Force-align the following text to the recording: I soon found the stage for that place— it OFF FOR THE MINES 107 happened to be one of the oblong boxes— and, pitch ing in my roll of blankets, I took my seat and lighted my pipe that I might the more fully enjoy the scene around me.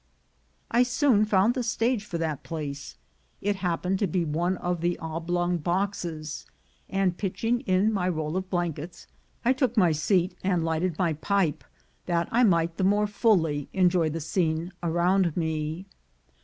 I 0.71 0.81
soon 0.81 1.25
found 1.25 1.53
the 1.53 1.61
stage 1.61 2.05
for 2.05 2.17
that 2.17 2.41
place— 2.41 2.97
it 3.39 3.57
OFF 3.57 3.61
FOR 3.61 3.61
THE 3.61 3.61
MINES 3.61 3.61
107 3.61 3.69
happened 3.69 3.99
to 3.99 4.07
be 4.07 4.39
one 4.39 4.57
of 4.57 4.81
the 4.81 4.97
oblong 4.97 5.57
boxes— 5.57 6.47
and, 6.89 7.17
pitch 7.19 7.43
ing 7.43 7.59
in 7.67 7.93
my 7.93 8.09
roll 8.09 8.35
of 8.35 8.49
blankets, 8.49 9.05
I 9.45 9.53
took 9.53 9.77
my 9.77 9.91
seat 9.91 10.33
and 10.43 10.65
lighted 10.65 10.97
my 10.97 11.13
pipe 11.13 11.63
that 12.07 12.27
I 12.31 12.43
might 12.43 12.77
the 12.77 12.83
more 12.83 13.05
fully 13.05 13.69
enjoy 13.73 14.09
the 14.09 14.19
scene 14.21 14.73
around 14.81 15.37
me. 15.37 15.85